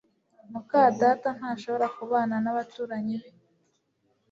[0.51, 3.29] muka data ntashobora kubana nabaturanyi be